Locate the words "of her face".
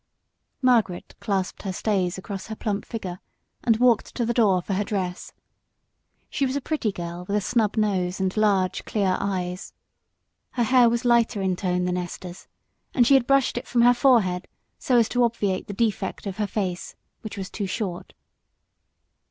16.25-16.95